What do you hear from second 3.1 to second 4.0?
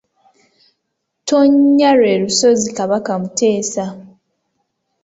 Muteesa.